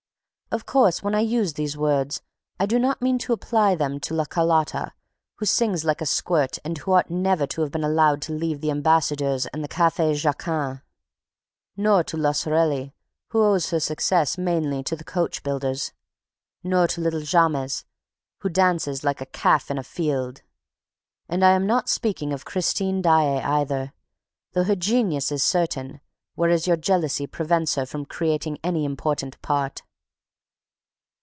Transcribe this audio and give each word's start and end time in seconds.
Of 0.53 0.65
course, 0.65 1.01
when 1.01 1.15
I 1.15 1.21
use 1.21 1.53
these 1.53 1.77
words, 1.77 2.21
I 2.59 2.65
do 2.65 2.77
not 2.77 3.01
mean 3.01 3.17
to 3.19 3.31
apply 3.31 3.73
them 3.73 4.01
to 4.01 4.13
La 4.13 4.25
Carlotta, 4.25 4.91
who 5.35 5.45
sings 5.45 5.85
like 5.85 6.01
a 6.01 6.05
squirt 6.05 6.57
and 6.65 6.77
who 6.77 6.91
ought 6.91 7.09
never 7.09 7.47
to 7.47 7.61
have 7.61 7.71
been 7.71 7.85
allowed 7.85 8.21
to 8.23 8.33
leave 8.33 8.59
the 8.59 8.69
Ambassadeurs 8.69 9.45
and 9.45 9.63
the 9.63 9.69
Cafe 9.69 10.13
Jacquin; 10.15 10.81
nor 11.77 12.03
to 12.03 12.17
La 12.17 12.33
Sorelli, 12.33 12.93
who 13.29 13.41
owes 13.41 13.69
her 13.69 13.79
success 13.79 14.37
mainly 14.37 14.83
to 14.83 14.97
the 14.97 15.05
coach 15.05 15.41
builders; 15.41 15.93
nor 16.65 16.85
to 16.85 16.99
little 16.99 17.21
Jammes, 17.21 17.85
who 18.39 18.49
dances 18.49 19.05
like 19.05 19.21
a 19.21 19.25
calf 19.27 19.71
in 19.71 19.77
a 19.77 19.83
field. 19.83 20.41
And 21.29 21.45
I 21.45 21.51
am 21.51 21.65
not 21.65 21.87
speaking 21.87 22.33
of 22.33 22.43
Christine 22.43 23.01
Daae 23.01 23.39
either, 23.41 23.93
though 24.51 24.65
her 24.65 24.75
genius 24.75 25.31
is 25.31 25.43
certain, 25.45 26.01
whereas 26.35 26.67
your 26.67 26.75
jealousy 26.75 27.25
prevents 27.25 27.75
her 27.75 27.85
from 27.85 28.03
creating 28.05 28.57
any 28.65 28.83
important 28.83 29.41
part. 29.41 29.83